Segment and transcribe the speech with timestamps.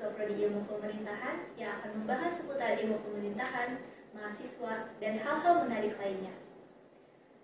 [0.00, 3.84] mahasiswa Prodi Ilmu Pemerintahan yang akan membahas seputar ilmu pemerintahan,
[4.16, 6.32] mahasiswa, dan hal-hal menarik lainnya.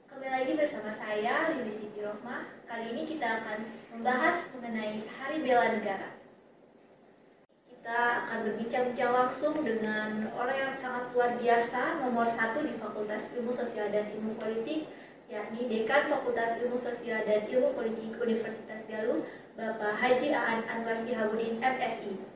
[0.09, 2.48] Kembali lagi bersama saya, Lili Siti Rohmah.
[2.64, 3.61] Kali ini kita akan
[3.93, 6.16] membahas mengenai Hari Bela Negara.
[7.68, 13.53] Kita akan berbincang-bincang langsung dengan orang yang sangat luar biasa, nomor satu di Fakultas Ilmu
[13.53, 14.89] Sosial dan Ilmu Politik,
[15.29, 19.29] yakni Dekan Fakultas Ilmu Sosial dan Ilmu Politik Universitas Galuh,
[19.61, 22.36] Bapak Haji Aan Anwar Sihabudin MSI.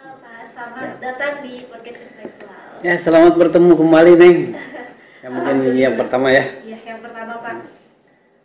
[0.00, 2.80] Halo Pak, selamat datang di podcast Intelektual.
[2.80, 4.38] Ya, selamat bertemu kembali, Neng.
[5.28, 6.44] Yang mungkin yang pertama ya.
[6.64, 7.68] Iya, yang pertama Pak.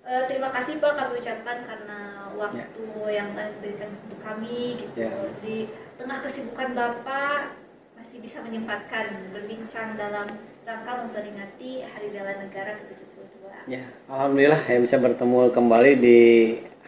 [0.03, 1.99] Eh, terima kasih Pak kami ucapkan karena
[2.35, 5.07] waktu yang telah diberikan untuk kami gitu.
[5.07, 5.15] Ya.
[5.39, 7.55] Di tengah kesibukan Bapak
[7.95, 10.27] masih bisa menyempatkan berbincang dalam
[10.67, 13.71] rangka memperingati Hari Bela Negara ke-72.
[13.71, 16.19] Ya, alhamdulillah ya bisa bertemu kembali di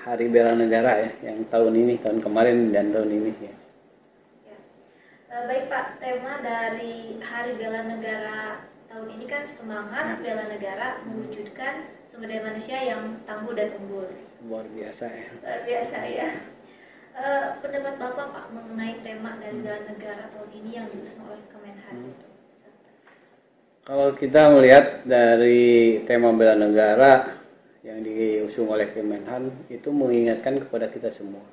[0.04, 3.48] Hari Bela Negara ya, yang tahun ini, tahun kemarin dan tahun ini ya.
[3.48, 3.67] Ya.
[5.28, 10.24] Eh, baik Pak, tema dari Hari Bela Negara tahun ini kan semangat Ya.
[10.24, 14.08] bela negara mewujudkan sumber daya manusia yang tangguh dan unggul.
[14.48, 15.28] Luar biasa ya.
[15.44, 16.30] Luar biasa ya.
[17.12, 21.94] Eh, pendapat Bapak Pak mengenai tema dari bela negara tahun ini yang diusung oleh Kemenhan.
[22.08, 22.16] Hmm.
[23.84, 27.36] Kalau kita melihat dari tema bela negara
[27.84, 31.44] yang diusung oleh Kemenhan itu mengingatkan kepada kita semua.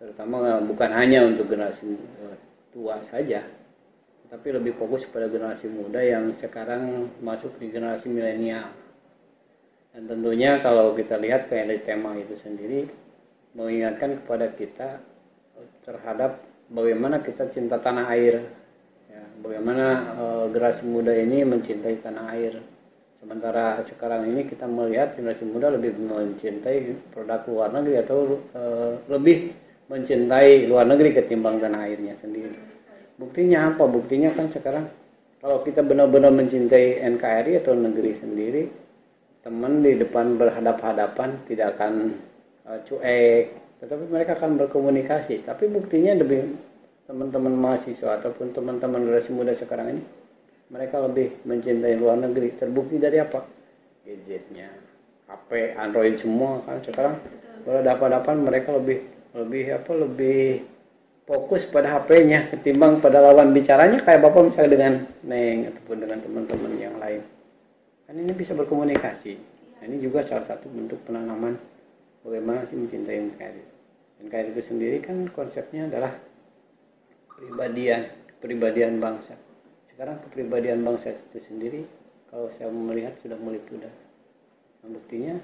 [0.00, 2.36] Terutama bukan hanya untuk generasi eh,
[2.72, 3.44] tua saja,
[4.32, 8.72] tapi lebih fokus pada generasi muda yang sekarang masuk di generasi milenial.
[9.92, 12.88] Dan tentunya kalau kita lihat dari tema itu sendiri
[13.52, 14.88] mengingatkan kepada kita
[15.84, 16.40] terhadap
[16.72, 18.40] bagaimana kita cinta tanah air,
[19.12, 22.56] ya, bagaimana eh, generasi muda ini mencintai tanah air.
[23.20, 29.52] Sementara sekarang ini kita melihat generasi muda lebih mencintai produk luar negeri atau eh, lebih
[29.92, 32.56] mencintai luar negeri ketimbang tanah airnya sendiri.
[33.20, 33.84] Buktinya apa?
[33.84, 34.88] Buktinya kan sekarang
[35.44, 38.62] kalau kita benar-benar mencintai NKRI atau negeri sendiri,
[39.44, 42.16] teman di depan berhadap-hadapan tidak akan
[42.64, 43.52] uh, cuek,
[43.84, 45.44] tetapi mereka akan berkomunikasi.
[45.44, 46.56] Tapi buktinya lebih
[47.04, 50.02] teman-teman mahasiswa ataupun teman-teman generasi muda sekarang ini,
[50.72, 52.56] mereka lebih mencintai luar negeri.
[52.56, 53.44] Terbukti dari apa?
[54.08, 54.72] Gadgetnya,
[55.28, 57.18] HP, Android semua kan sekarang
[57.66, 60.64] berhadapan-hadapan mereka lebih lebih apa lebih
[61.24, 64.94] fokus pada HP-nya ketimbang pada lawan bicaranya kayak bapak misalnya dengan
[65.24, 67.22] Neng ataupun dengan teman-teman yang lain.
[68.04, 69.32] Kan ini bisa berkomunikasi.
[69.78, 71.56] Nah, ini juga salah satu bentuk penanaman
[72.22, 73.64] bagaimana sih mencintai NKRI
[74.22, 76.14] NKRI itu sendiri kan konsepnya adalah
[77.26, 78.06] kepribadian
[78.38, 79.34] kepribadian bangsa.
[79.90, 81.82] Sekarang kepribadian bangsa itu sendiri
[82.30, 83.90] kalau saya melihat sudah mulai pudar.
[84.82, 85.38] Nah, buktinya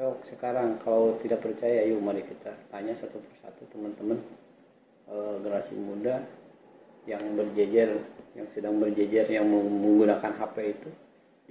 [0.00, 4.16] so sekarang kalau tidak percaya yuk mari kita tanya satu persatu teman-teman
[5.12, 6.24] eh, generasi muda
[7.04, 8.00] yang berjejer
[8.32, 10.88] yang sedang berjejer yang menggunakan HP itu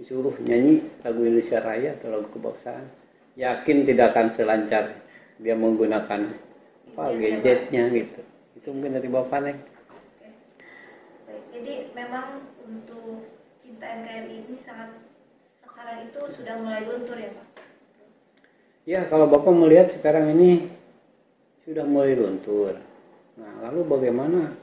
[0.02, 2.90] disuruh nyanyi lagu Indonesia Raya atau lagu kebangsaan.
[3.38, 4.98] Yakin tidak akan selancar
[5.38, 6.34] dia menggunakan
[6.96, 8.22] apa gadgetnya gitu.
[8.58, 9.60] Itu mungkin dari bapak neng.
[11.54, 13.30] Jadi memang untuk
[13.62, 14.98] cinta NKRI ini sangat
[15.62, 17.69] sekarang itu sudah mulai luntur ya Pak.
[18.90, 20.66] Ya kalau bapak melihat sekarang ini
[21.62, 22.74] sudah mulai luntur
[23.38, 24.58] nah lalu bagaimana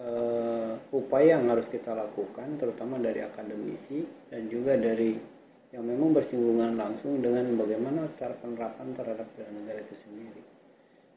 [0.00, 5.20] eh, upaya yang harus kita lakukan terutama dari akademisi dan juga dari
[5.68, 10.42] yang memang bersinggungan langsung dengan bagaimana cara penerapan terhadap bela negara itu sendiri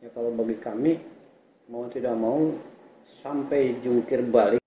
[0.04, 1.00] ya kalau bagi kami
[1.72, 2.52] mau tidak mau
[3.24, 4.60] sampai jungkir balik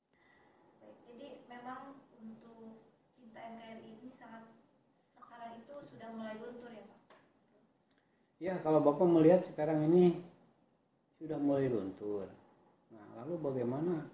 [6.08, 6.87] mulai luntur ya.
[8.38, 10.14] Ya, kalau Bapak melihat sekarang ini
[11.18, 12.30] sudah mulai luntur.
[12.94, 14.06] Nah, lalu bagaimana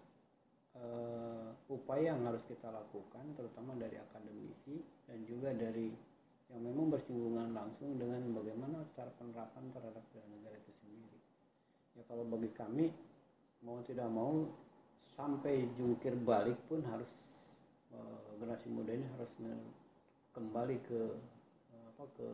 [0.81, 5.93] eh, upaya yang harus kita lakukan, terutama dari akademisi dan juga dari
[6.49, 11.21] yang memang bersinggungan langsung dengan bagaimana cara penerapan terhadap bela negara itu sendiri.
[11.93, 12.97] Ya, kalau bagi kami
[13.61, 14.49] mau tidak mau
[15.13, 17.13] sampai jungkir balik pun harus
[17.93, 19.37] eh, generasi muda ini harus
[20.33, 21.13] kembali ke
[21.93, 22.29] apa ke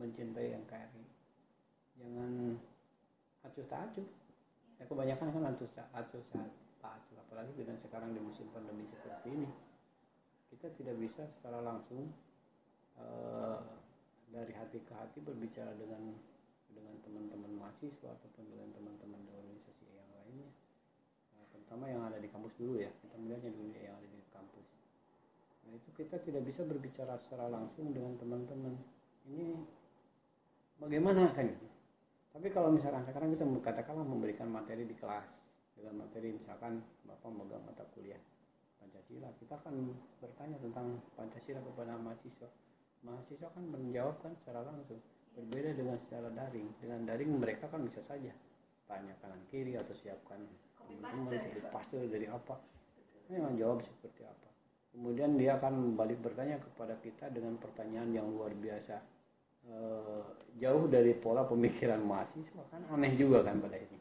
[0.00, 1.15] mencintai NKRI
[1.96, 2.60] jangan
[3.46, 4.06] acuh tak acuh
[4.76, 7.16] ya kebanyakan kan acuh tak acuh tak acuh.
[7.26, 9.48] Apalagi dengan sekarang di musim pandemi seperti ini
[10.52, 12.08] kita tidak bisa secara langsung
[12.96, 13.58] eh,
[14.30, 16.14] dari hati ke hati berbicara dengan
[16.72, 20.50] dengan teman-teman mahasiswa ataupun dengan teman-teman di organisasi yang lainnya.
[21.36, 24.68] Nah, terutama yang ada di kampus dulu ya kita melihatnya dulu yang ada di kampus.
[25.66, 28.76] Nah itu kita tidak bisa berbicara secara langsung dengan teman-teman.
[29.26, 29.48] Ini
[30.78, 31.75] bagaimana kan gitu
[32.36, 35.40] tapi kalau misalkan sekarang kita katakanlah memberikan materi di kelas
[35.72, 38.20] dengan materi misalkan bapak megang mata kuliah
[38.76, 39.74] Pancasila kita akan
[40.20, 40.86] bertanya tentang
[41.16, 42.48] Pancasila kepada mahasiswa.
[43.02, 45.00] Mahasiswa kan menjawab kan secara langsung
[45.34, 46.70] berbeda dengan secara daring.
[46.78, 48.30] Dengan daring mereka kan bisa saja
[48.86, 50.38] tanya kanan kiri atau siapkan
[50.78, 52.54] teman-teman, ya, paste dari apa.
[53.26, 54.48] Memang jawab seperti apa.
[54.94, 59.02] Kemudian dia akan balik bertanya kepada kita dengan pertanyaan yang luar biasa
[59.66, 60.22] Eh,
[60.62, 63.98] jauh dari pola pemikiran mahasiswa kan aneh juga kan pada ini.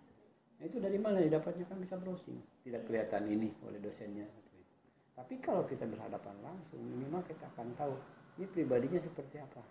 [0.62, 1.66] Nah, itu dari mana didapatnya?
[1.66, 2.38] Kan bisa browsing.
[2.62, 4.30] Tidak kelihatan ini oleh dosennya.
[5.16, 7.96] Tapi kalau kita berhadapan langsung minimal kita akan tahu
[8.38, 9.64] ini pribadinya seperti apa.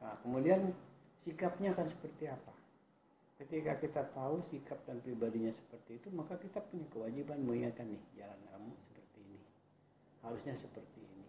[0.00, 0.72] Nah, kemudian
[1.20, 2.54] sikapnya akan seperti apa.
[3.34, 8.38] Ketika kita tahu sikap dan pribadinya seperti itu maka kita punya kewajiban mengingatkan nih jalan
[8.48, 9.40] kamu seperti ini.
[10.22, 11.26] Harusnya seperti ini.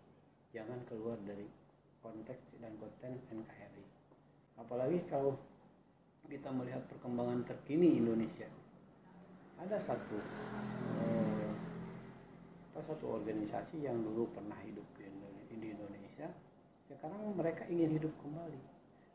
[0.54, 1.65] Jangan keluar dari
[2.06, 3.86] konteks dan konten NKRI
[4.62, 5.34] apalagi kalau
[6.26, 8.50] kita melihat perkembangan terkini Indonesia.
[9.62, 11.50] Ada satu eh,
[12.76, 16.28] apa satu organisasi yang dulu pernah hidup di Indo- di Indonesia
[16.86, 18.62] sekarang mereka ingin hidup kembali.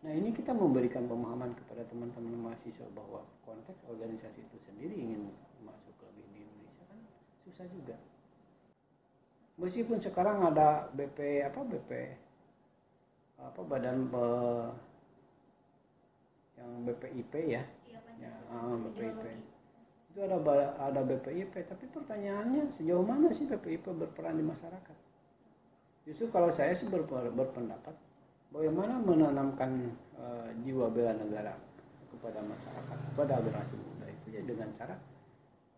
[0.01, 5.29] Nah ini kita memberikan pemahaman kepada teman-teman mahasiswa bahwa konteks organisasi itu sendiri ingin
[5.61, 6.99] masuk lagi di Indonesia kan
[7.45, 8.01] susah juga.
[9.61, 11.91] Meskipun sekarang ada BP apa BP
[13.43, 14.73] apa badan pe-
[16.57, 19.17] yang BPIP ya Iya Ya, ah, BPIP.
[19.17, 19.49] Ideologi.
[20.11, 20.37] itu ada
[20.77, 24.97] ada BPIP tapi pertanyaannya sejauh mana sih BPIP berperan di masyarakat
[26.03, 27.95] justru kalau saya sih berpe- berpendapat
[28.51, 31.55] bagaimana menanamkan eh, jiwa bela negara
[32.11, 34.99] kepada masyarakat kepada generasi muda itu ya dengan cara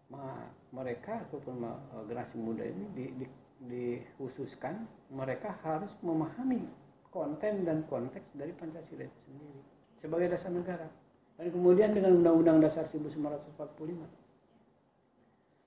[0.08, 4.82] ma- mereka ataupun ma- eh, generasi muda ini di, di- dikhususkan
[5.12, 6.66] mereka harus memahami
[7.12, 9.60] konten dan konteks dari Pancasila itu sendiri
[10.00, 10.88] sebagai dasar negara
[11.36, 14.22] dan kemudian dengan Undang-Undang Dasar 1945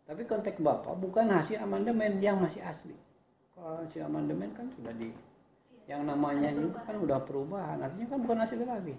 [0.06, 2.94] tapi konteks Bapak bukan hasil amandemen yang masih asli.
[3.58, 5.10] Kalau hasil amandemen kan sudah di
[5.90, 7.82] yang namanya juga kan udah perubahan.
[7.82, 8.96] Artinya kan bukan asli lagi.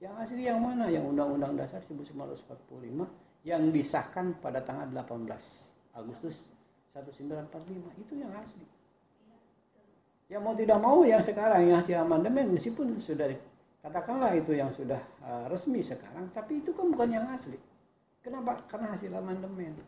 [0.00, 0.88] Yang asli yang mana?
[0.88, 5.28] Yang Undang-Undang Dasar 1945 yang disahkan pada tanggal 18
[5.92, 6.56] Agustus
[6.96, 8.64] 1945 itu yang asli.
[10.26, 13.30] Yang mau tidak mau yang sekarang yang hasil amandemen meskipun sudah
[13.78, 17.54] katakanlah itu yang sudah uh, resmi sekarang, tapi itu kan bukan yang asli.
[18.26, 18.58] Kenapa?
[18.66, 19.78] Karena hasil amandemen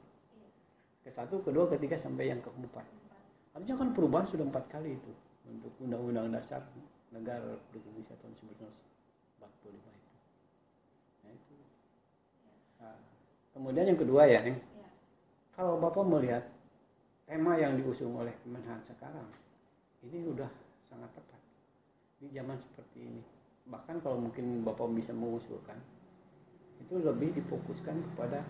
[1.02, 2.86] ke satu, kedua, ketiga sampai yang keempat.
[3.56, 5.10] Artinya kan perubahan sudah empat kali itu
[5.50, 6.62] untuk undang-undang dasar
[7.10, 8.34] negara Republik Indonesia tahun
[9.42, 10.14] 1945 itu.
[11.24, 11.54] Nah, itu.
[12.78, 12.96] Nah,
[13.56, 14.44] kemudian yang kedua ya.
[14.44, 14.60] Iya.
[15.58, 16.46] kalau Bapak melihat
[17.26, 19.26] tema yang diusung oleh Kemenhan sekarang,
[20.06, 20.50] ini udah
[20.86, 21.40] sangat tepat
[22.22, 23.22] di zaman seperti ini.
[23.68, 25.76] Bahkan kalau mungkin Bapak bisa mengusulkan,
[26.78, 28.46] itu lebih difokuskan kepada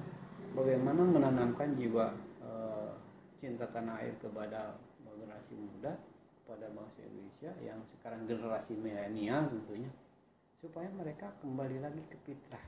[0.53, 2.13] bagaimana menanamkan jiwa
[2.45, 2.93] eh,
[3.41, 5.93] cinta tanah air kepada generasi muda,
[6.45, 9.91] kepada bangsa Indonesia yang sekarang generasi milenial tentunya,
[10.63, 12.65] supaya mereka kembali lagi ke fitrah.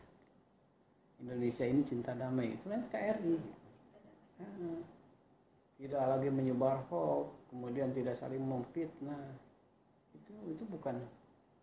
[1.21, 3.37] Indonesia ini cinta damai, itu kan KRI.
[5.81, 9.33] Tidak lagi menyebar hoax, kemudian tidak saling memfitnah.
[10.13, 11.01] Itu itu bukan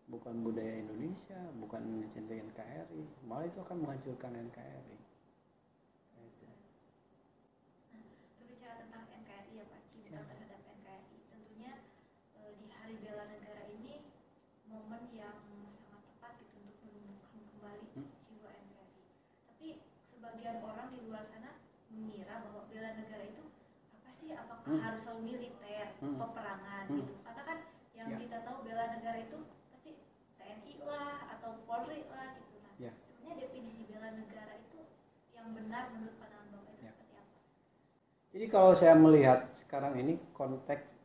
[0.09, 4.97] bukan budaya Indonesia, bukan mencintai NKRI, malah itu akan menghancurkan NKRI.
[8.41, 11.17] Berbicara tentang NKRI ya Pak, cinta terhadap NKRI.
[11.29, 11.71] Tentunya
[12.57, 14.01] di Hari Bela Negara ini
[14.65, 15.45] momen yang
[15.77, 18.09] sangat tepat gitu untuk menumbuhkan kembali Hmm.
[18.33, 19.01] jiwa NKRI.
[19.45, 19.67] Tapi
[20.09, 21.61] sebagian orang di luar sana
[21.93, 23.46] mengira bahwa bela negara itu
[24.27, 24.35] sih?
[24.35, 24.81] Apakah Hmm.
[24.83, 26.19] harus selalu militer, Hmm.
[26.19, 26.97] peperangan Hmm.
[26.99, 27.13] gitu?
[27.23, 27.57] Karena kan
[27.95, 28.17] yang Ya.
[28.19, 29.37] kita tahu bela negara itu
[29.71, 29.91] pasti
[30.35, 32.55] TNI lah atau Polri lah gitu.
[32.59, 32.91] Nah, Ya.
[33.07, 34.79] sebenarnya definisi bela negara itu
[35.31, 36.91] yang benar menurut pandangan Bapak itu Ya.
[36.91, 37.35] seperti apa?
[38.35, 40.99] Jadi kalau saya melihat sekarang ini konteks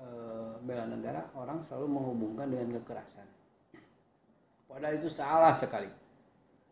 [0.00, 3.28] eh, bela negara orang selalu menghubungkan dengan kekerasan.
[4.64, 5.92] Padahal itu salah sekali.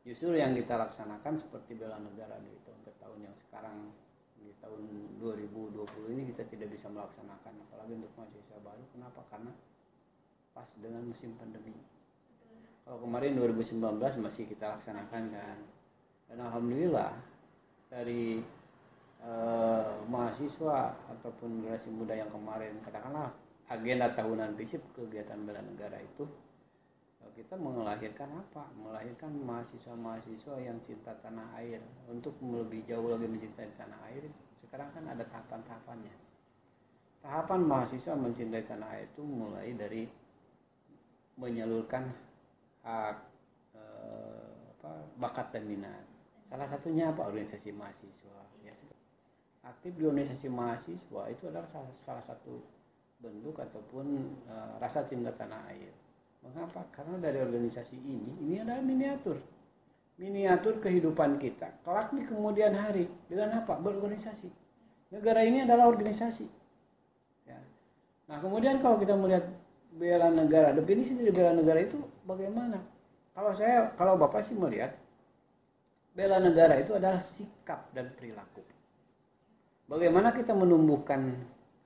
[0.00, 3.92] Justru yang kita laksanakan seperti bela negara di tahun ke tahun yang sekarang
[4.68, 4.84] tahun
[5.16, 8.84] 2020 ini kita tidak bisa melaksanakan apalagi untuk mahasiswa baru.
[8.92, 9.24] Kenapa?
[9.32, 9.52] Karena
[10.52, 11.72] pas dengan musim pandemi.
[12.84, 13.80] Kalau kemarin 2019
[14.20, 15.58] masih kita laksanakan kan.
[16.28, 17.16] Dan alhamdulillah
[17.88, 18.44] dari
[19.24, 23.32] eh, mahasiswa ataupun generasi muda yang kemarin katakanlah
[23.72, 26.28] agenda tahunan FISIP kegiatan bela negara itu
[27.24, 28.68] eh, kita melahirkan apa?
[28.76, 31.80] Melahirkan mahasiswa-mahasiswa yang cinta tanah air
[32.12, 34.28] untuk lebih jauh lagi mencintai tanah air.
[34.68, 36.12] Sekarang kan ada tahapan-tahapannya.
[37.24, 40.04] Tahapan mahasiswa mencintai tanah air itu mulai dari
[41.40, 42.04] menyalurkan
[42.84, 43.16] hak
[43.72, 46.04] eh, apa, bakat dan minat.
[46.52, 47.24] Salah satunya apa?
[47.32, 48.76] Organisasi mahasiswa ya.
[49.64, 52.60] Aktif di organisasi mahasiswa itu adalah salah, salah satu
[53.24, 55.96] bentuk ataupun uh, rasa cinta tanah air.
[56.44, 56.84] Mengapa?
[56.92, 59.57] Karena dari organisasi ini ini adalah miniatur
[60.18, 64.50] miniatur kehidupan kita kelak di kemudian hari dengan apa berorganisasi
[65.14, 66.46] negara ini adalah organisasi
[67.46, 67.58] ya.
[68.26, 69.46] nah kemudian kalau kita melihat
[69.94, 71.96] bela negara definisi dari bela negara itu
[72.26, 72.82] bagaimana
[73.38, 74.90] kalau saya kalau bapak sih melihat
[76.18, 78.66] bela negara itu adalah sikap dan perilaku.
[79.86, 81.30] Bagaimana kita menumbuhkan,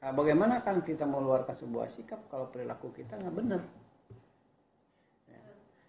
[0.01, 3.61] ah, bagaimana kan kita mengeluarkan sebuah sikap kalau perilaku kita nggak benar.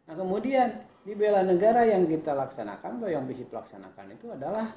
[0.07, 4.71] Nah kemudian di bela negara yang kita laksanakan atau yang bisa laksanakan itu adalah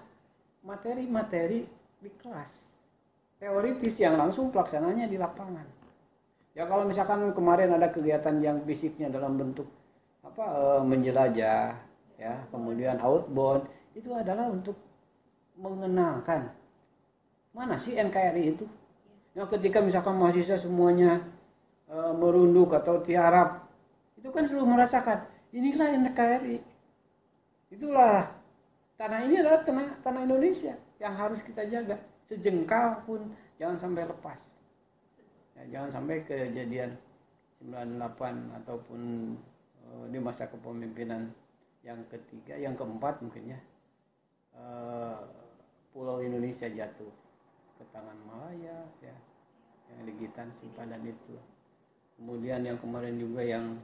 [0.66, 1.66] materi-materi
[2.02, 2.74] di kelas.
[3.36, 5.66] Teoritis yang langsung pelaksananya di lapangan.
[6.56, 9.68] Ya kalau misalkan kemarin ada kegiatan yang fisiknya dalam bentuk
[10.24, 11.76] apa eh, menjelajah
[12.16, 14.76] ya kemudian outbound itu adalah untuk
[15.56, 16.52] mengenalkan
[17.56, 18.64] mana sih NKRI itu
[19.32, 21.20] ya ketika misalkan mahasiswa semuanya
[21.88, 23.65] e, merunduk atau tiarap
[24.26, 25.22] itu kan selalu merasakan
[25.54, 26.58] inilah NKRI
[27.70, 28.26] itulah
[28.98, 31.94] tanah ini adalah tanah tanah Indonesia yang harus kita jaga
[32.26, 33.22] sejengkal pun
[33.56, 34.40] jangan sampai lepas.
[35.56, 36.92] Ya, jangan sampai kejadian
[37.62, 39.00] 98 ataupun
[39.80, 41.32] e, di masa kepemimpinan
[41.80, 43.60] yang ketiga yang keempat mungkin ya
[44.58, 45.22] uh,
[45.94, 47.14] Pulau Indonesia jatuh
[47.78, 49.16] ke tangan Malaya ya
[49.94, 51.38] yang Ligitan simpanan itu.
[52.18, 53.78] Kemudian yang kemarin juga yang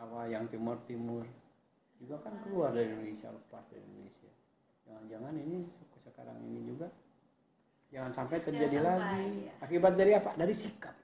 [0.00, 1.24] apa yang Timur Timur
[1.98, 4.30] juga kan keluar dari Indonesia lepas dari Indonesia
[4.84, 5.58] jangan-jangan ini
[6.04, 6.88] sekarang ini juga
[7.94, 9.52] jangan sampai terjadi sampai, lagi ya.
[9.62, 10.96] akibat dari apa dari sikap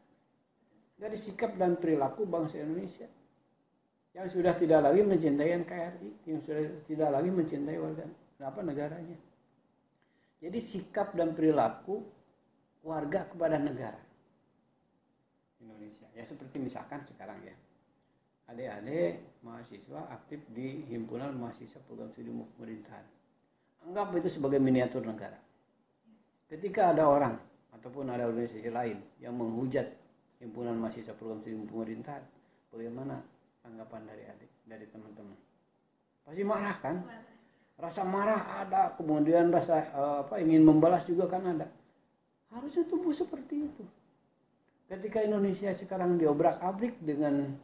[1.00, 3.09] dari sikap dan perilaku bangsa Indonesia
[4.11, 8.04] yang sudah tidak lagi mencintai NKRI, yang sudah tidak lagi mencintai warga
[8.42, 9.18] apa negaranya.
[10.40, 12.02] Jadi sikap dan perilaku
[12.82, 14.00] warga kepada negara
[15.62, 16.09] Indonesia.
[16.16, 17.54] Ya seperti misalkan sekarang ya.
[18.50, 23.07] Adik-adik mahasiswa aktif di himpunan mahasiswa program studi pemerintahan.
[23.87, 25.38] Anggap itu sebagai miniatur negara.
[26.50, 27.38] Ketika ada orang
[27.71, 29.87] ataupun ada organisasi lain yang menghujat
[30.42, 32.23] himpunan mahasiswa program studi pemerintahan,
[32.75, 33.23] bagaimana
[33.62, 35.37] tanggapan dari adik dari teman-teman
[36.25, 36.97] pasti marah kan
[37.80, 41.66] rasa marah ada kemudian rasa uh, apa ingin membalas juga kan ada
[42.52, 43.85] harusnya tumbuh seperti itu
[44.90, 47.57] ketika Indonesia sekarang diobrak abrik dengan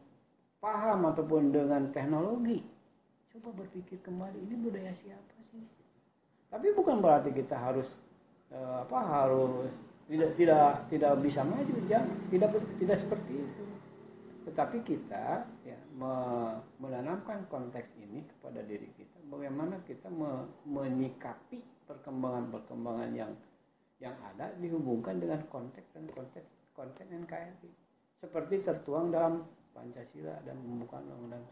[0.67, 2.59] paham ataupun dengan teknologi.
[3.31, 5.63] Coba berpikir kembali ini budaya siapa sih?
[6.51, 7.95] Tapi bukan berarti kita harus
[8.51, 9.71] uh, apa harus
[10.11, 12.51] tidak tidak tidak bisa maju jangan tidak
[12.83, 13.65] tidak seperti itu.
[14.51, 15.79] Tetapi kita ya
[16.79, 19.19] menanamkan konteks ini kepada diri kita.
[19.27, 23.33] Bagaimana kita me, menyikapi perkembangan-perkembangan yang
[24.03, 27.71] yang ada dihubungkan dengan konteks dan konteks konteks NKRI
[28.21, 29.47] seperti tertuang dalam
[29.77, 31.45] Pancasila dan pembukaan Undang-Undang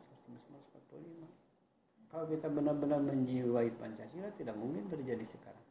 [0.89, 1.45] 1945
[2.15, 5.67] kalau kita benar-benar menjiwai Pancasila tidak mungkin terjadi sekarang.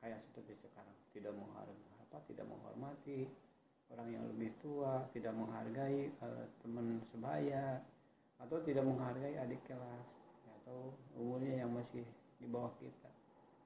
[0.00, 3.28] Kayak seperti sekarang tidak menghargai apa tidak menghormati
[3.92, 7.84] orang yang lebih tua tidak menghargai uh, teman sebaya
[8.40, 10.08] atau tidak menghargai adik kelas
[10.64, 12.02] atau umurnya yang masih
[12.40, 13.12] di bawah kita.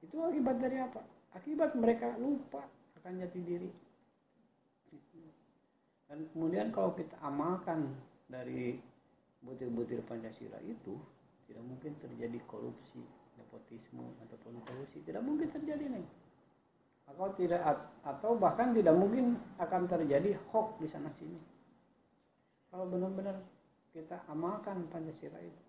[0.03, 1.07] Itu akibat dari apa?
[1.39, 2.67] Akibat mereka lupa
[2.99, 3.71] akan jati diri
[6.05, 7.93] dan kemudian kalau kita amalkan
[8.29, 8.77] dari
[9.41, 10.97] butir-butir Pancasila itu
[11.45, 13.01] tidak mungkin terjadi korupsi
[13.37, 15.01] nepotisme ataupun korupsi.
[15.05, 16.07] Tidak mungkin terjadi nih
[17.05, 17.61] atau tidak
[18.01, 21.37] atau bahkan tidak mungkin akan terjadi hoax di sana sini.
[22.73, 23.37] Kalau benar-benar
[23.93, 25.63] kita amalkan Pancasila itu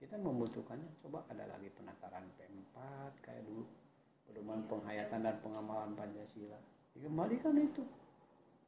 [0.00, 0.88] kita membutuhkannya.
[1.04, 2.76] Coba ada lagi penataran P4
[3.22, 3.68] kayak dulu
[4.26, 6.58] pedoman penghayatan dan pengamalan Pancasila.
[6.96, 7.84] Dikembalikan itu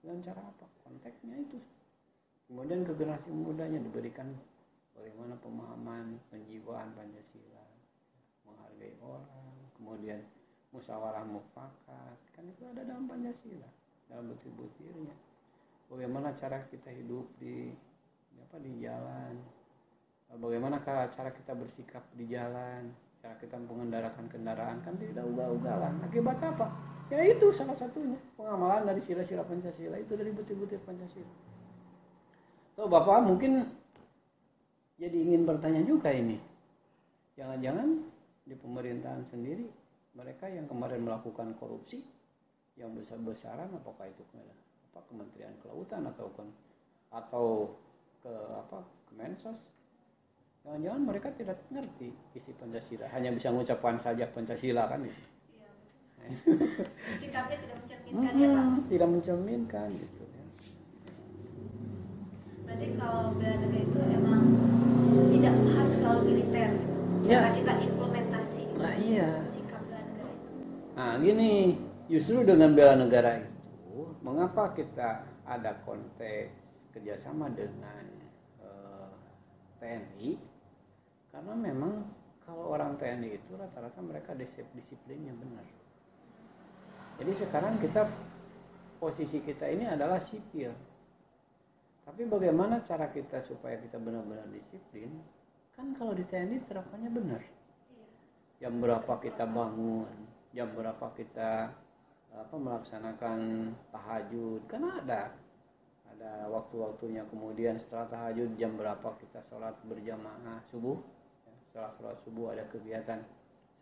[0.05, 0.69] dengan cara apa?
[0.85, 1.57] Konteksnya itu.
[2.45, 4.37] Kemudian ke generasi mudanya diberikan
[4.93, 7.65] bagaimana pemahaman penjiwaan Pancasila
[8.45, 10.21] menghargai orang kemudian
[10.77, 12.21] musyawarah mufakat.
[12.37, 13.65] Kan itu ada dalam Pancasila
[14.13, 15.17] dalam butir-butirnya.
[15.89, 17.73] Bagaimana cara kita hidup di
[18.45, 19.41] apa di jalan?
[20.37, 22.93] Bagaimana cara kita bersikap di jalan?
[23.25, 24.85] Cara kita mengendarakan kendaraan?
[24.85, 28.17] Kan tidak ugal-ugalan akibat apa ya itu salah satunya.
[28.37, 29.97] Pengamalan dari sila-sila Pancasila.
[30.01, 31.33] Itu dari butir-butir Pancasila.
[32.75, 33.65] So bapak mungkin
[34.99, 36.39] jadi ingin bertanya juga ini.
[37.35, 37.89] Jangan-jangan
[38.47, 39.67] di pemerintahan sendiri
[40.15, 42.07] mereka yang kemarin melakukan korupsi
[42.79, 44.23] yang besar-besaran apakah itu
[44.91, 46.31] apa Kementerian Kelautan atau
[47.11, 47.47] atau
[48.23, 48.79] ke apa
[49.11, 49.75] Kemensos?
[50.63, 55.34] Jangan-jangan mereka tidak ngerti isi Pancasila, hanya bisa mengucapkan saja Pancasila kan gitu.
[57.21, 60.43] Sikapnya tidak mencerminkan ya pak tidak mencerminkan gitu ya.
[62.64, 64.43] berarti kalau bela negara itu emang
[65.31, 66.95] tidak harus selalu militer gitu.
[67.25, 67.38] Ya.
[67.40, 69.31] cara kita implementasi Lah iya.
[69.40, 70.50] sikap bela negara itu
[70.95, 71.52] Nah gini,
[72.07, 75.11] justru dengan bela negara itu, mengapa kita
[75.45, 78.04] ada konteks kerjasama dengan
[78.61, 79.11] eh,
[79.83, 80.31] TNI?
[81.35, 82.07] Karena memang
[82.40, 85.66] kalau orang TNI itu rata-rata mereka disip- disiplinnya benar.
[87.14, 88.11] Jadi sekarang kita
[88.99, 90.75] posisi kita ini adalah sipil.
[92.04, 95.09] Tapi bagaimana cara kita supaya kita benar-benar disiplin?
[95.73, 97.42] Kan kalau di TNI terapannya benar.
[98.61, 100.11] Jam berapa kita bangun,
[100.52, 101.73] jam berapa kita
[102.35, 103.38] apa melaksanakan
[103.94, 104.66] tahajud.
[104.66, 105.33] Kan ada.
[106.14, 107.25] Ada waktu-waktunya.
[107.30, 110.99] Kemudian setelah tahajud jam berapa kita sholat berjamaah subuh?
[111.47, 113.23] Ya, setelah sholat subuh ada kegiatan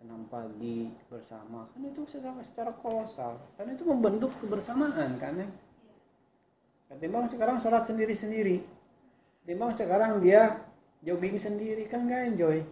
[0.02, 1.62] senam pagi bersama.
[1.71, 3.38] Kan itu secara secara kolosal.
[3.54, 5.47] Dan itu membentuk kebersamaan kan ya?
[6.90, 8.66] Ketimbang sekarang sholat sendiri-sendiri.
[9.47, 10.66] Ketimbang sekarang dia
[11.06, 12.66] jogging sendiri kan gak enjoy.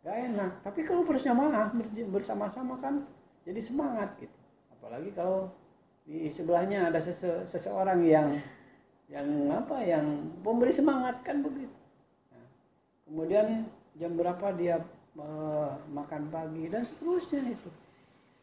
[0.00, 0.64] Gak enak.
[0.64, 1.68] Tapi kalau bersama
[2.08, 3.04] bersama-sama kan
[3.44, 4.32] jadi semangat gitu.
[4.72, 5.52] Apalagi kalau
[6.08, 8.32] di sebelahnya ada sese- seseorang yang
[9.12, 11.76] yang apa yang memberi semangat kan begitu.
[12.32, 12.48] Nah,
[13.04, 13.68] kemudian
[14.00, 14.80] jam berapa dia
[15.90, 17.70] makan pagi dan seterusnya itu.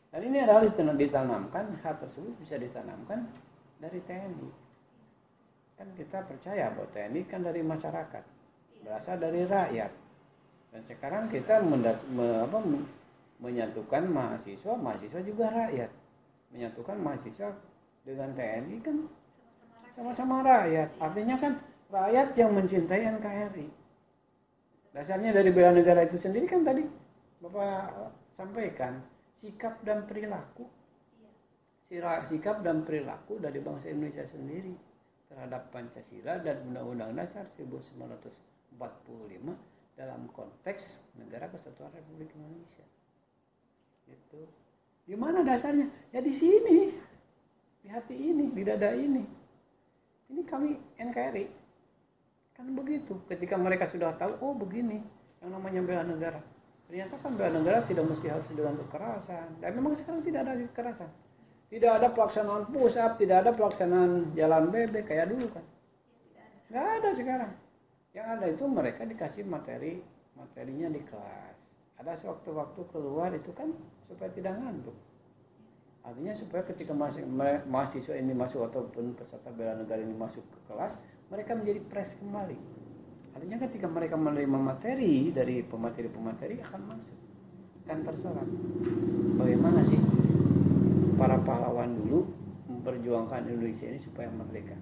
[0.10, 3.26] Dan ini adalah ditan- ditanamkan hal tersebut bisa ditanamkan
[3.82, 4.64] dari TNI
[5.84, 8.24] kan kita percaya bahwa TNI kan dari masyarakat
[8.88, 9.92] berasal dari rakyat.
[10.72, 12.88] Dan sekarang kita mendat, me- apa, me-
[13.44, 15.92] menyatukan mahasiswa mahasiswa juga rakyat.
[16.56, 17.52] Menyatukan mahasiswa
[18.08, 18.96] dengan TNI kan
[19.92, 20.90] sama-sama rakyat.
[21.04, 21.60] Artinya kan
[21.92, 23.68] rakyat yang mencintai NKRI
[24.94, 26.86] dasarnya dari bela negara itu sendiri kan tadi
[27.42, 29.02] bapak sampaikan
[29.34, 30.70] sikap dan perilaku
[32.26, 34.74] sikap dan perilaku dari bangsa Indonesia sendiri
[35.30, 38.78] terhadap Pancasila dan Undang-Undang Dasar 1945
[39.94, 42.86] dalam konteks negara kesatuan Republik Indonesia.
[44.10, 44.50] Itu.
[45.06, 45.86] Di mana dasarnya?
[46.10, 46.98] Ya di sini.
[47.84, 49.26] Di hati ini, di dada ini.
[50.34, 51.63] Ini kami NKRI.
[52.64, 53.20] Kan begitu.
[53.28, 55.04] Ketika mereka sudah tahu, oh begini
[55.44, 56.40] yang namanya bela negara.
[56.88, 59.60] Ternyata kan bela negara tidak mesti harus dengan kekerasan.
[59.60, 61.12] Dan memang sekarang tidak ada kekerasan.
[61.68, 65.66] Tidak ada pelaksanaan push up, tidak ada pelaksanaan jalan bebek kayak dulu kan.
[66.72, 67.52] Nggak ada sekarang.
[68.16, 70.00] Yang ada itu mereka dikasih materi,
[70.40, 71.56] materinya di kelas.
[72.00, 73.76] Ada sewaktu-waktu keluar itu kan
[74.08, 74.96] supaya tidak ngantuk.
[76.04, 76.94] Artinya supaya ketika
[77.66, 81.00] mahasiswa ini masuk ataupun peserta bela negara ini masuk ke kelas,
[81.34, 82.58] mereka menjadi fresh kembali.
[83.34, 87.18] Artinya ketika mereka menerima materi dari pemateri-pemateri akan masuk,
[87.90, 88.48] akan terserap.
[89.42, 89.98] Bagaimana sih
[91.18, 92.30] para pahlawan dulu
[92.70, 94.78] memperjuangkan Indonesia ini supaya merdeka?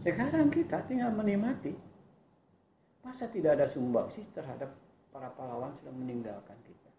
[0.00, 1.76] Sekarang kita tinggal menikmati.
[3.04, 4.72] Masa tidak ada sumbangsi terhadap
[5.12, 6.90] para pahlawan sudah meninggalkan kita?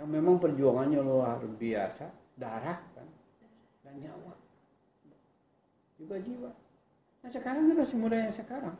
[0.00, 2.08] Yang memang perjuangannya luar biasa,
[2.40, 3.08] darah kan,
[3.84, 4.32] dan nyawa,
[6.00, 6.71] juga jiwa.
[7.22, 8.74] Nah sekarang generasi muda yang sekarang,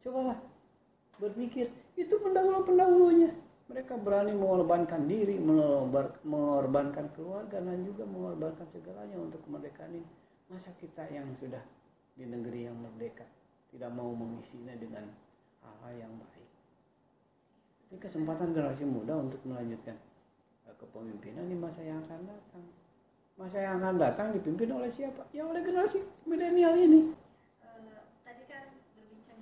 [0.00, 0.40] cobalah
[1.20, 3.36] berpikir itu pendahulu-pendahulunya.
[3.68, 10.08] Mereka berani mengorbankan diri, mengorban- mengorbankan keluarga dan juga mengorbankan segalanya untuk kemerdekaan ini.
[10.48, 11.62] Masa kita yang sudah
[12.12, 13.24] di negeri yang merdeka
[13.72, 15.08] tidak mau mengisinya dengan
[15.64, 16.50] hal-hal yang baik.
[17.88, 19.96] Ini kesempatan generasi muda untuk melanjutkan
[20.68, 22.64] eh, kepemimpinan di masa yang akan datang.
[23.32, 25.24] Masa yang akan datang dipimpin oleh siapa?
[25.32, 27.10] Ya oleh generasi milenial ini.
[27.58, 27.80] Eh,
[28.22, 29.40] tadi kan berbincang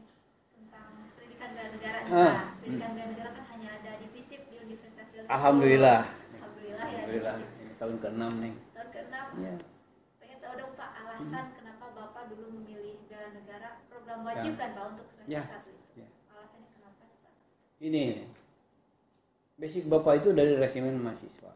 [0.55, 2.35] tentang pendidikan bela negara Ah.
[2.63, 5.27] Pendidikan bela negara kan hanya ada di FISIP di Universitas.
[5.27, 6.01] Alhamdulillah.
[6.07, 6.99] Alhamdulillah ya.
[7.03, 7.37] Alhamdulillah.
[7.61, 8.55] Ini tahun ke-6 nih.
[8.73, 9.55] Tahun ke-6 Ya.
[10.17, 14.61] pengen tahu dong Pak alasan kenapa Bapak dulu memilih bela negara program wajib Ya.
[14.63, 15.43] kan Pak untuk semester Ya.
[15.45, 15.85] 1 itu.
[15.99, 16.09] Ya.
[16.31, 17.33] Alasannya kenapa sih Pak?
[17.83, 18.05] Ini
[19.61, 21.53] basic bapak itu dari resimen mahasiswa.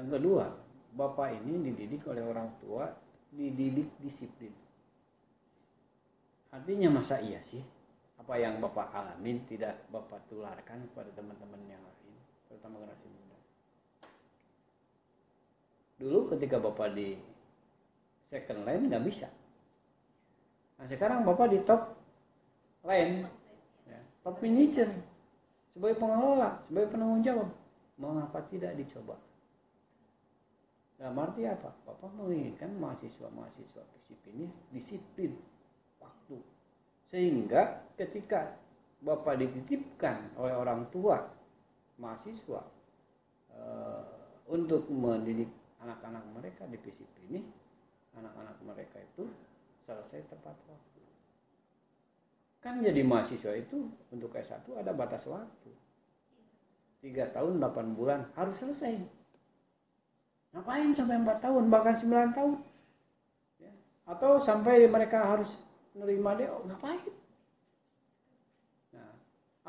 [0.00, 0.08] Ya.
[0.08, 0.44] Yang kedua,
[0.96, 2.88] bapak ini dididik oleh orang tua,
[3.28, 4.52] dididik disiplin.
[6.50, 7.60] Artinya masa iya sih
[8.16, 12.16] apa yang bapak alamin tidak bapak tularkan kepada teman-teman yang lain,
[12.48, 13.38] terutama generasi muda.
[16.00, 17.20] Dulu ketika bapak di
[18.24, 19.28] second line nggak bisa.
[20.80, 21.92] Nah sekarang bapak di top
[22.88, 23.28] line,
[23.84, 24.88] ya, top manager,
[25.76, 27.48] sebagai pengelola, sebagai penanggung jawab,
[28.00, 29.29] mengapa tidak dicoba?
[31.00, 31.72] Dalam arti apa?
[31.88, 35.32] Bapak menginginkan mahasiswa-mahasiswa FISIP ini disiplin
[35.96, 36.36] waktu,
[37.08, 38.52] sehingga ketika
[39.00, 41.24] bapak dititipkan oleh orang tua
[41.96, 42.60] mahasiswa
[43.48, 44.04] eh,
[44.52, 45.48] untuk mendidik
[45.80, 47.40] anak-anak mereka di PCP ini
[48.20, 49.24] anak-anak mereka itu
[49.88, 51.00] selesai tepat waktu.
[52.60, 55.72] Kan jadi mahasiswa itu untuk S1 ada batas waktu.
[57.00, 59.19] Tiga tahun 8 bulan harus selesai
[60.50, 62.52] ngapain sampai empat tahun bahkan 9 tahun
[63.62, 63.70] ya.
[64.10, 65.62] atau sampai mereka harus
[65.94, 67.14] nerima dia oh, ngapain
[68.94, 69.10] nah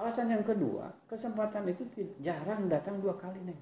[0.02, 1.86] alasan yang kedua kesempatan itu
[2.18, 3.60] jarang datang dua kali nih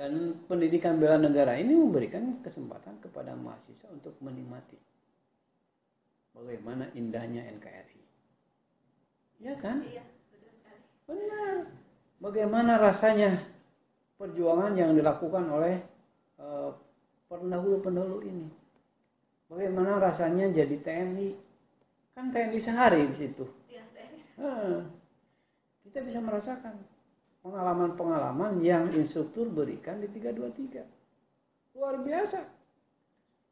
[0.00, 4.80] dan pendidikan bela negara ini memberikan kesempatan kepada mahasiswa untuk menikmati
[6.32, 8.00] bagaimana indahnya NKRI
[9.44, 10.84] ya kan Iya, betul sekali.
[11.08, 11.56] Benar.
[12.20, 13.40] Bagaimana rasanya
[14.20, 15.80] perjuangan yang dilakukan oleh
[16.36, 16.70] eh,
[17.32, 18.48] pendahulu-pendahulu ini?
[19.48, 21.28] Bagaimana rasanya jadi TNI?
[22.12, 23.48] Kan TNI sehari di situ.
[24.40, 24.80] Eh,
[25.88, 26.76] kita bisa merasakan
[27.40, 30.84] pengalaman-pengalaman yang instruktur berikan di 323.
[31.76, 32.40] Luar biasa.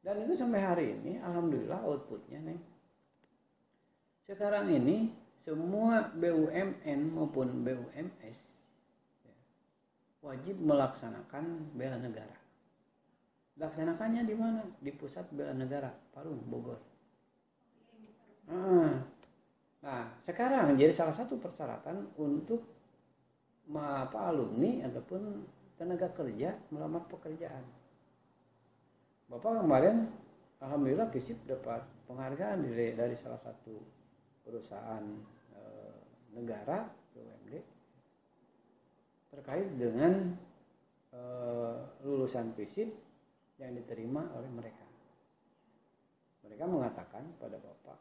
[0.04, 2.61] Dan itu sampai hari ini, alhamdulillah outputnya, Neng.
[4.28, 8.58] Sekarang ini semua BUMN maupun BUMS ya,
[10.28, 12.36] wajib melaksanakan bela negara.
[13.56, 14.62] Laksanakannya di mana?
[14.78, 16.78] Di pusat bela negara, Parung, Bogor.
[18.48, 19.00] Ah.
[19.78, 22.60] Nah, sekarang jadi salah satu persyaratan untuk
[23.68, 25.44] apa alumni ataupun
[25.76, 27.62] tenaga kerja melamar pekerjaan.
[29.28, 30.08] Bapak kemarin
[30.58, 33.76] alhamdulillah FISIP dapat penghargaan dari, dari salah satu
[34.42, 35.04] perusahaan
[35.52, 35.98] eh,
[36.32, 37.77] negara BUMD
[39.28, 40.34] terkait dengan
[41.12, 42.90] eh, lulusan FISIP
[43.60, 44.84] yang diterima oleh mereka.
[46.46, 47.98] Mereka mengatakan pada Bapak,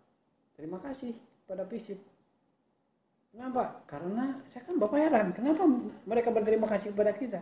[0.55, 1.11] terima kasih
[1.43, 1.99] pada FISIP.
[3.35, 3.83] Kenapa?
[3.85, 5.67] Karena saya kan Bapak heran, kenapa
[6.07, 7.41] mereka berterima kasih kepada kita?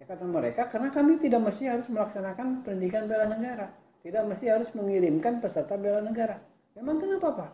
[0.00, 3.68] Ya kata mereka, karena kami tidak mesti harus melaksanakan pendidikan bela negara.
[4.00, 6.40] Tidak mesti harus mengirimkan peserta bela negara.
[6.72, 7.50] Memang kenapa Pak?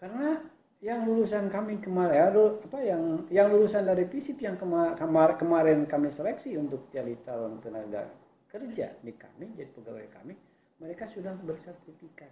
[0.00, 0.40] Karena
[0.82, 5.86] yang lulusan kami kemarin, ya, apa yang yang lulusan dari FISIP yang kema- kemar- kemarin
[5.86, 8.10] kami seleksi untuk jadi calon tenaga
[8.50, 10.34] kerja di kami, jadi pegawai kami,
[10.82, 12.28] mereka sudah bersertifikat,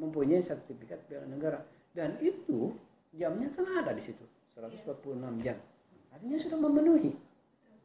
[0.00, 1.60] mempunyai sertifikat bela negara,
[1.92, 2.72] dan itu
[3.12, 4.24] jamnya kan ada di situ,
[4.56, 5.60] 126 jam,
[6.16, 7.12] artinya sudah memenuhi.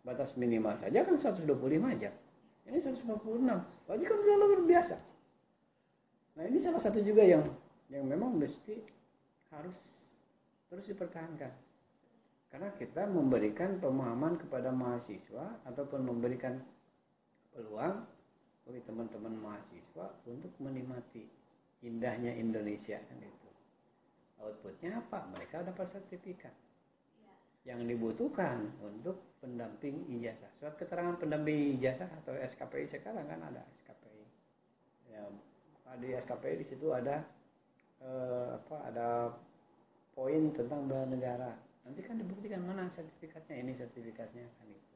[0.07, 2.15] Batas minimal saja kan 125 jam,
[2.63, 4.95] ini 146, berarti kan sudah luar biasa.
[6.39, 7.43] Nah ini salah satu juga yang
[7.91, 8.96] yang memang mesti
[9.51, 10.11] harus
[10.67, 11.53] terus dipertahankan.
[12.47, 16.59] Karena kita memberikan pemahaman kepada mahasiswa ataupun memberikan
[17.51, 18.07] peluang
[18.63, 21.27] bagi teman-teman mahasiswa untuk menikmati
[21.83, 23.47] indahnya Indonesia kan itu
[24.41, 25.27] outputnya apa?
[25.33, 26.53] Mereka dapat sertifikat.
[27.67, 30.47] Yang dibutuhkan untuk pendamping ijazah.
[30.55, 34.23] Surat keterangan pendamping ijazah atau SKPI sekarang kan ada SKPI
[35.11, 35.21] ya
[35.99, 37.27] di SKPI di situ ada
[38.01, 39.07] eh, apa ada
[40.13, 41.53] poin tentang bela negara.
[41.87, 44.95] Nanti kan dibuktikan mana sertifikatnya ini sertifikatnya kan itu.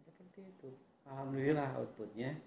[0.00, 0.70] Seperti itu.
[1.04, 2.38] Alhamdulillah outputnya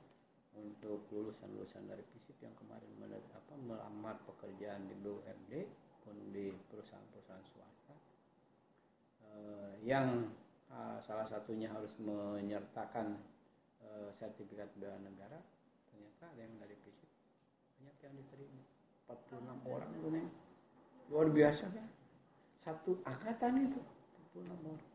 [0.54, 2.94] untuk lulusan-lulusan dari FISIP yang kemarin
[3.34, 5.54] apa, melamar pekerjaan di BUMD
[6.02, 7.96] pun di perusahaan-perusahaan swasta
[9.24, 10.30] eh, yang
[10.74, 13.18] ah, salah satunya harus menyertakan
[13.82, 15.38] eh, sertifikat bela negara
[15.94, 17.10] ternyata ada yang dari FISIP
[17.78, 18.64] banyak yang diterima
[19.06, 20.28] 46 orang tuh Neng
[21.08, 21.88] luar biasa kan
[22.56, 23.80] satu angkatan itu
[24.34, 24.88] 46 orang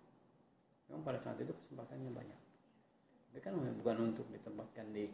[0.88, 2.40] memang pada saat itu kesempatannya banyak
[3.28, 5.04] tapi kan bukan untuk ditempatkan di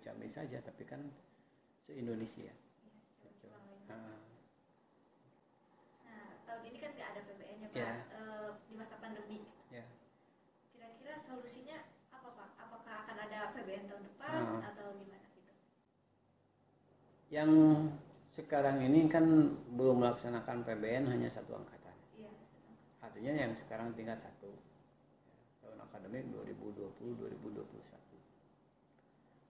[0.00, 1.00] Jambi saja tapi kan
[1.78, 2.50] se Indonesia
[3.22, 3.46] Gitu.
[3.86, 4.18] Ah,
[6.02, 7.34] Nah, tahun ini kan nggak ada Pak
[7.72, 7.92] Ya.
[8.10, 9.46] Eh, di masa pandemi.
[9.70, 9.86] ya
[10.70, 11.78] Kira-kira solusinya
[12.10, 12.48] apa Pak?
[12.58, 14.70] Apakah akan ada PBN tahun depan Ah.
[14.70, 15.52] atau gimana gitu?
[17.36, 17.52] Yang
[18.32, 19.24] sekarang ini kan
[19.76, 21.92] belum melaksanakan PBN hanya satu angkatan.
[22.16, 22.32] Iya.
[23.04, 24.48] artinya yang sekarang tingkat satu.
[25.60, 28.06] Tahun akademik 2020-2021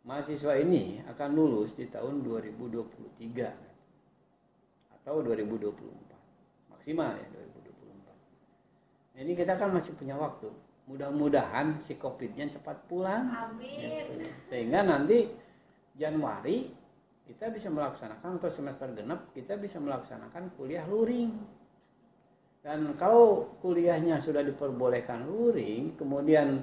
[0.07, 2.87] mahasiswa ini akan lulus di tahun 2023
[5.03, 7.27] atau 2024 maksimal ya
[9.19, 10.47] 2024 ini kita kan masih punya waktu.
[10.87, 13.27] Mudah-mudahan si covidnya cepat pulang.
[13.27, 14.23] Amin.
[14.47, 15.27] sehingga nanti
[15.99, 16.71] Januari
[17.27, 21.35] kita bisa melaksanakan atau semester genap kita bisa melaksanakan kuliah luring
[22.63, 26.63] dan kalau kuliahnya sudah diperbolehkan luring kemudian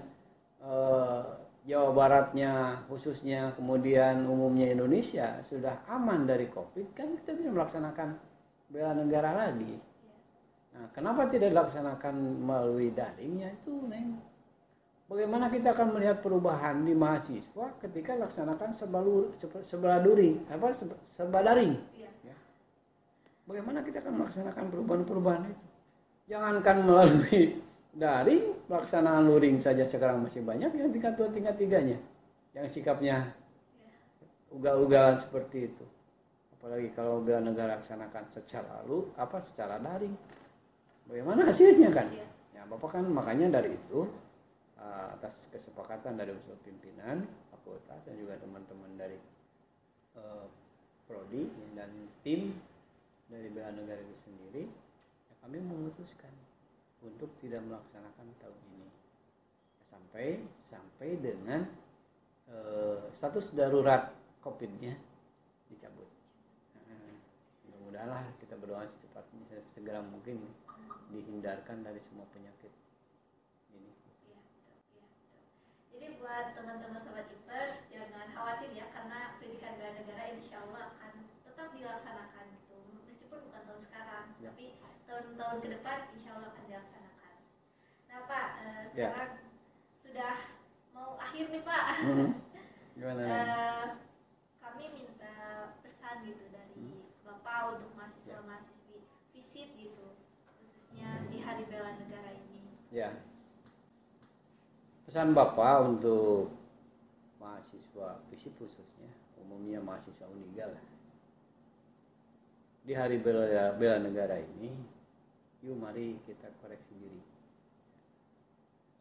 [0.63, 1.23] eh,
[1.63, 8.19] Jawa Baratnya khususnya kemudian umumnya Indonesia sudah aman dari COVID kan kita bisa melaksanakan
[8.67, 9.79] bela negara lagi.
[10.75, 14.19] Nah, kenapa tidak dilaksanakan melalui daring ya itu neng.
[15.07, 19.29] Bagaimana kita akan melihat perubahan di mahasiswa ketika laksanakan sebalu,
[19.61, 20.71] sebelah during apa
[21.05, 21.75] sebelah daring?
[21.93, 22.09] Iya.
[22.23, 22.35] Ya.
[23.45, 25.65] Bagaimana kita akan melaksanakan perubahan-perubahan itu?
[26.31, 27.59] Jangankan melalui
[27.93, 31.97] daring pelaksanaan luring saja sekarang masih banyak yang tingkat dua tingkat tiganya
[32.57, 33.29] yang sikapnya
[34.49, 35.85] ugal-ugalan seperti itu
[36.57, 40.13] apalagi kalau bela negara laksanakan secara lu apa secara daring
[41.05, 42.25] bagaimana hasilnya kan Iya.
[42.57, 44.09] ya bapak kan makanya dari itu
[44.83, 49.15] uh, atas kesepakatan dari unsur pimpinan fakultas dan juga teman-teman dari
[50.19, 50.45] uh,
[51.07, 51.89] prodi dan
[52.27, 52.51] tim
[53.31, 54.67] dari bela negara itu sendiri
[55.31, 56.31] ya kami memutuskan
[57.03, 58.89] untuk tidak melaksanakan tahun ini
[59.91, 60.27] sampai
[60.71, 61.67] sampai dengan
[62.47, 64.95] eh, status darurat COVID-nya
[65.67, 66.07] dicabut.
[66.87, 67.15] Nah,
[67.67, 70.41] mudah-mudahan kita berdoa secepatnya segera mungkin
[71.11, 72.71] dihindarkan dari semua penyakit
[73.75, 73.91] ini.
[73.91, 74.39] Iya, betul,
[74.95, 75.92] iya, betul.
[76.03, 81.15] Jadi buat teman-teman sobat Ipers jangan khawatir ya karena pendidikan bela negara insya Allah akan
[81.47, 82.75] tetap dilaksanakan gitu
[83.07, 84.51] meskipun bukan tahun sekarang Ya.
[84.51, 84.65] tapi
[85.07, 87.33] tahun-tahun ke depan insya Allah akan dilaksanakan.
[88.11, 89.07] Nah Pak eh, Ya.
[89.15, 89.31] sekarang
[90.03, 90.35] sudah
[90.91, 91.85] mau akhir nih Pak.
[92.03, 92.29] Hmm.
[92.99, 93.21] Gimana?
[93.23, 93.85] Eh,
[94.59, 95.35] kami minta
[95.79, 96.99] pesan gitu dari Hmm.
[97.23, 98.03] Bapak untuk Ya.
[98.03, 100.19] mahasiswa-mahasiswi visit gitu
[100.51, 102.75] khususnya di Hari Bela Negara ini.
[102.91, 103.23] Ya.
[105.13, 106.49] Pesan Bapak untuk
[107.37, 109.13] mahasiswa FISIP khususnya,
[109.45, 110.81] umumnya mahasiswa Uniga lah.
[112.81, 113.45] Di hari bela,
[113.77, 114.73] bela negara ini,
[115.61, 117.21] yuk mari kita koreksi diri.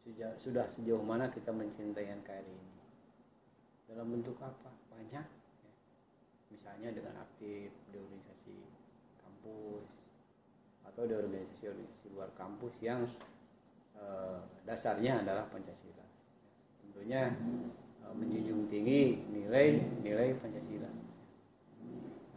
[0.05, 2.77] Sudah, sudah sejauh mana kita mencintai NKRI ini?
[3.89, 4.69] Dalam bentuk apa?
[4.93, 5.25] Banyak.
[5.25, 5.73] ya.
[6.53, 8.53] Misalnya dengan aktif di organisasi
[9.17, 9.89] kampus
[10.85, 13.01] atau di organisasi-organisasi luar kampus yang
[13.97, 16.02] eh, dasarnya adalah Pancasila.
[16.93, 17.33] Tentunya
[18.05, 20.85] eh, menjunjung tinggi nilai-nilai Pancasila.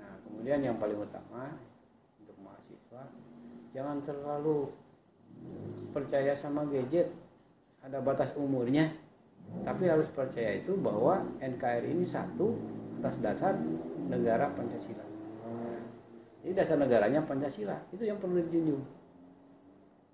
[0.01, 1.61] Nah, kemudian yang paling utama
[2.17, 3.05] untuk mahasiswa
[3.77, 4.73] jangan terlalu
[5.93, 7.13] percaya sama gadget.
[7.85, 8.89] Ada batas umurnya.
[9.63, 12.57] Tapi harus percaya itu bahwa NKRI ini satu
[12.99, 13.55] atas dasar
[14.09, 15.05] negara Pancasila.
[16.41, 17.77] Jadi dasar negaranya Pancasila.
[17.93, 18.83] Itu yang perlu dijunjung.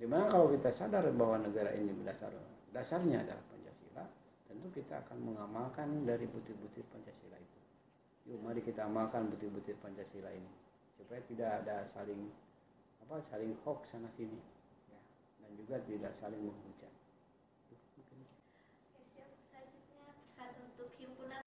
[0.03, 2.35] Di mana kalau kita sadar bahwa negara ini berdasar
[2.75, 3.52] dasarnya adalah
[4.63, 7.61] tentu kita akan mengamalkan dari butir-butir Pancasila itu.
[8.31, 10.47] Yuk mari kita amalkan butir-butir Pancasila ini
[10.95, 12.31] supaya tidak ada saling
[13.03, 14.39] apa saling hoax sana sini
[14.87, 15.03] ya.
[15.43, 16.95] dan juga tidak saling menghujat.
[19.51, 21.43] Selanjutnya pesan untuk himpunan.